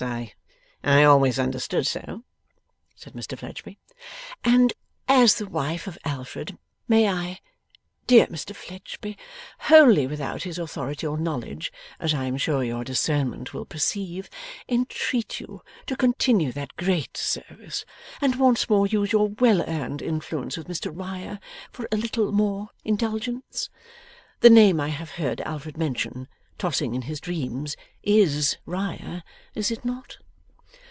[0.03, 0.33] I
[0.83, 2.23] I always understood so,'
[2.95, 3.77] said Mr Fledgeby.
[4.43, 4.73] 'And
[5.07, 7.39] as the wife of Alfred, may I,
[8.07, 9.15] dear Mr Fledgeby,
[9.59, 14.27] wholly without his authority or knowledge, as I am sure your discernment will perceive,
[14.67, 17.85] entreat you to continue that great service,
[18.21, 21.37] and once more use your well earned influence with Mr Riah
[21.71, 23.69] for a little more indulgence?
[24.39, 26.27] The name I have heard Alfred mention,
[26.57, 29.23] tossing in his dreams, IS Riah;
[29.55, 30.17] is it not?